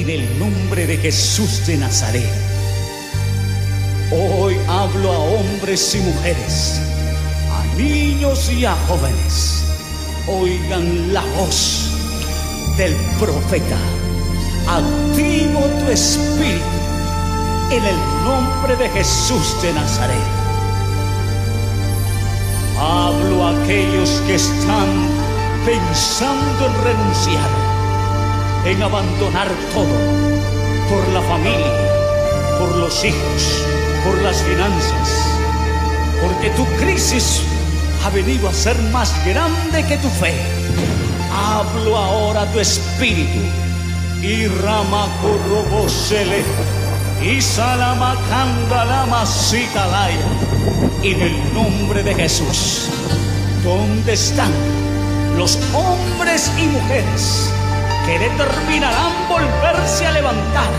en 0.00 0.10
el 0.10 0.38
nombre 0.38 0.86
de 0.86 0.96
Jesús 0.96 1.66
de 1.66 1.76
Nazaret. 1.76 2.30
Hoy 4.12 4.56
hablo 4.68 5.10
a 5.10 5.18
hombres 5.18 5.94
y 5.94 5.98
mujeres, 5.98 6.80
a 7.50 7.76
niños 7.76 8.50
y 8.52 8.64
a 8.64 8.76
jóvenes. 8.86 9.64
Oigan 10.28 11.12
la 11.12 11.24
voz 11.36 11.90
del 12.76 12.94
profeta. 13.18 13.78
Activo 14.68 15.60
tu 15.80 15.90
espíritu 15.90 16.78
en 17.70 17.84
el 17.84 17.96
nombre 18.24 18.76
de 18.76 18.88
Jesús 18.90 19.60
de 19.62 19.72
Nazaret. 19.72 20.16
Hablo 22.78 23.44
a 23.44 23.62
aquellos 23.62 24.10
que 24.28 24.36
están 24.36 25.08
pensando 25.66 26.66
en 26.66 26.84
renunciar, 26.84 27.50
en 28.70 28.82
abandonar 28.82 29.48
todo 29.72 29.86
por 30.90 31.08
la 31.14 31.22
familia, 31.22 32.58
por 32.58 32.76
los 32.76 33.02
hijos, 33.02 33.64
por 34.04 34.20
las 34.22 34.42
finanzas, 34.42 35.08
porque 36.20 36.50
tu 36.50 36.66
crisis 36.76 37.40
ha 38.04 38.10
venido 38.10 38.46
a 38.48 38.52
ser 38.52 38.76
más 38.92 39.12
grande 39.24 39.84
que 39.86 39.96
tu 39.96 40.08
fe. 40.08 40.34
Hablo 41.32 41.96
ahora 41.96 42.44
tu 42.52 42.60
espíritu 42.60 43.38
y 44.20 44.46
rama 44.46 45.08
corrobosele 45.22 46.42
y 47.22 47.40
salamacanda 47.40 48.84
la. 48.84 49.06
En 51.02 51.22
el 51.22 51.54
nombre 51.54 52.02
de 52.02 52.14
Jesús, 52.14 52.88
¿dónde 53.64 54.12
están 54.12 54.52
los 55.36 55.58
hombres 55.72 56.50
y 56.58 56.66
mujeres 56.66 57.47
que 58.08 58.18
determinarán 58.18 59.28
volverse 59.28 60.06
a 60.06 60.12
levantar 60.12 60.70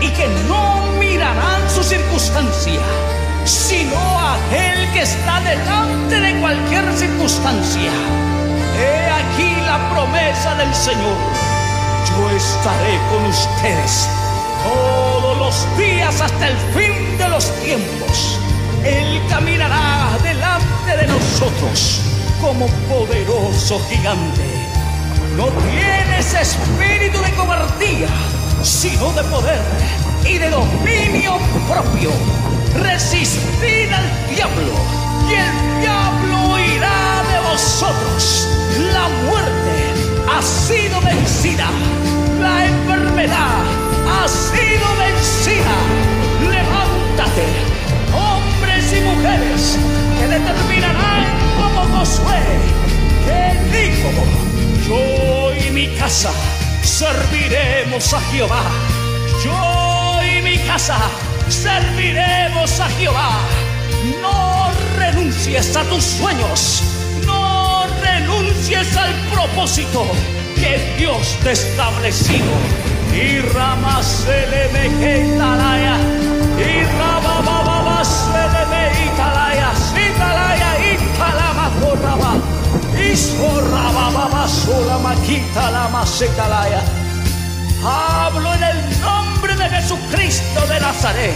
y 0.00 0.08
que 0.08 0.26
no 0.48 0.86
mirarán 0.98 1.68
su 1.68 1.82
circunstancia, 1.82 2.80
sino 3.44 3.98
aquel 4.32 4.90
que 4.94 5.02
está 5.02 5.40
delante 5.40 6.18
de 6.18 6.40
cualquier 6.40 6.90
circunstancia? 6.96 7.92
He 8.78 9.10
aquí 9.20 9.54
la 9.66 9.90
promesa 9.90 10.54
del 10.54 10.74
Señor. 10.74 11.18
Yo 12.08 12.30
estaré 12.30 12.98
con 13.10 13.26
ustedes 13.26 14.08
todos 14.64 15.36
los 15.36 15.76
días 15.76 16.22
hasta 16.22 16.48
el 16.48 16.56
fin 16.74 17.18
de 17.18 17.28
los 17.28 17.52
tiempos. 17.60 18.38
Él 18.82 19.20
caminará 19.28 20.16
delante 20.22 20.96
de 20.96 21.06
nosotros 21.06 22.00
como 22.40 22.66
poderoso 22.88 23.78
gigante. 23.90 24.69
No 25.36 25.46
tienes 25.46 26.34
espíritu 26.34 27.20
de 27.22 27.30
cobardía, 27.32 28.08
sino 28.62 29.12
de 29.12 29.22
poder 29.24 29.62
y 30.24 30.38
de 30.38 30.50
dominio 30.50 31.38
propio. 31.68 32.10
Resistid 32.82 33.92
al 33.92 34.34
diablo 34.34 34.72
y 35.30 35.79
casa 56.10 56.32
serviremos 56.82 58.12
a 58.12 58.20
Jehová. 58.32 58.64
Yo 59.44 60.20
y 60.24 60.42
mi 60.42 60.58
casa 60.66 60.98
serviremos 61.48 62.80
a 62.80 62.88
Jehová. 62.88 63.38
No 64.20 64.70
renuncies 64.98 65.76
a 65.76 65.84
tus 65.84 66.02
sueños. 66.02 66.82
No 67.24 67.86
renuncies 68.02 68.96
al 68.96 69.14
propósito 69.32 70.04
que 70.56 70.96
Dios 70.98 71.38
te 71.44 71.50
ha 71.50 71.52
establecido. 71.52 72.54
Y 73.14 73.38
ramas 73.54 74.24
se 74.24 74.48
le 74.48 74.68
sola 84.90 84.98
maquita 84.98 85.70
la 85.70 85.88
macetalaya. 85.88 86.82
Hablo 87.84 88.54
en 88.54 88.62
el 88.62 89.00
nombre 89.00 89.54
de 89.54 89.68
Jesucristo 89.68 90.66
de 90.66 90.80
Nazaret 90.80 91.34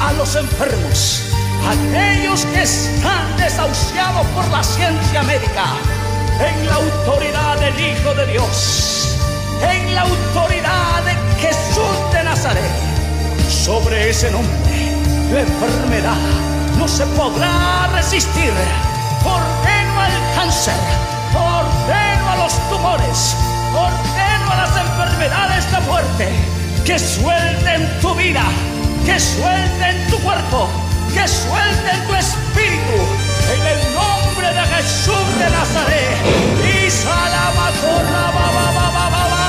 a 0.00 0.12
los 0.12 0.36
enfermos, 0.36 1.22
aquellos 1.68 2.44
que 2.46 2.62
están 2.62 3.36
desahuciados 3.36 4.26
por 4.28 4.48
la 4.48 4.62
ciencia 4.62 5.22
médica, 5.22 5.66
en 6.40 6.66
la 6.66 6.74
autoridad 6.74 7.58
del 7.58 7.78
Hijo 7.78 8.14
de 8.14 8.26
Dios, 8.26 9.16
en 9.62 9.94
la 9.94 10.02
autoridad 10.02 11.02
de 11.04 11.14
Jesús 11.40 12.12
de 12.12 12.22
Nazaret. 12.24 12.70
Sobre 13.48 14.10
ese 14.10 14.30
nombre, 14.30 14.96
la 15.32 15.40
enfermedad 15.40 16.16
no 16.78 16.88
se 16.88 17.04
podrá 17.06 17.88
resistir. 17.92 18.52
Ordeno 19.24 20.00
al 20.00 20.12
cáncer, 20.34 20.74
ordeno 21.34 21.69
a 21.69 21.69
tumores, 22.70 23.36
ordeno 23.74 24.52
a 24.52 24.56
las 24.56 24.76
enfermedades 24.76 25.70
de 25.70 25.80
muerte 25.80 26.28
que 26.84 26.98
suelten 26.98 28.00
tu 28.00 28.14
vida, 28.14 28.42
que 29.04 29.18
suelten 29.20 30.06
tu 30.10 30.18
cuerpo, 30.18 30.68
que 31.14 31.26
suelten 31.28 32.06
tu 32.06 32.14
espíritu 32.14 32.98
en 33.54 33.66
el 33.66 33.94
nombre 33.94 34.48
de 34.48 34.62
Jesús 34.74 35.38
de 35.38 35.50
Nazaret. 35.50 36.16
Y 36.64 36.90
salama 36.90 37.70
corra 37.80 38.24
ba 38.36 38.46
ba 38.56 38.72
ba 38.72 38.90
ba 38.90 39.10
ba 39.10 39.28
ba. 39.28 39.40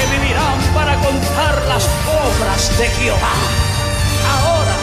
Que 0.00 0.18
vivirán 0.18 0.58
para 0.74 0.94
contar 1.00 1.62
las 1.68 1.88
obras 2.08 2.78
de 2.78 2.86
Jehová. 2.88 3.34
Ahora, 4.32 4.76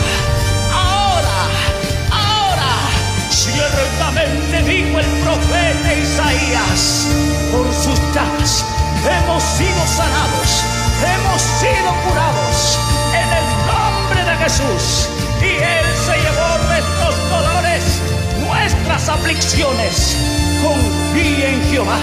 ahora, 0.74 1.40
ahora, 2.12 2.72
ciertamente 3.30 4.62
dijo 4.64 5.00
el 5.00 5.06
profeta 5.24 5.94
Isaías, 5.94 7.08
por 7.52 7.74
sus 7.74 8.00
llagas 8.14 8.66
hemos 9.06 9.44
sido 9.44 9.88
sanados, 9.88 10.64
hemos 11.02 11.42
sido 11.42 11.90
curados 12.08 12.80
en 13.14 13.30
el 13.40 13.48
nombre 13.72 14.24
de 14.24 14.36
Jesús. 14.44 15.10
Y 15.42 15.52
Él 15.58 15.86
se 16.06 16.16
llevó 16.18 16.58
nuestros 16.68 17.30
dolores, 17.30 17.84
nuestras 18.46 19.10
aflicciones. 19.10 20.18
Confíe 20.64 21.54
en 21.54 21.70
Jehová. 21.70 22.00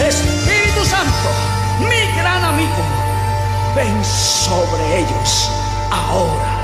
Espíritu 0.00 0.84
Santo, 0.84 1.61
mi 1.88 2.12
gran 2.16 2.44
amigo, 2.44 2.82
ven 3.74 4.04
sobre 4.04 5.00
ellos 5.00 5.50
ahora. 5.90 6.61